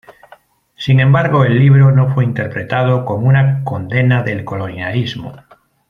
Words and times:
Sin 0.77 0.99
embargo, 0.99 1.45
el 1.45 1.59
libro 1.59 1.91
no 1.91 2.11
fue 2.11 2.23
interpretado 2.23 3.05
como 3.05 3.27
una 3.27 3.63
condena 3.63 4.23
del 4.23 4.43
colonialismo. 4.43 5.35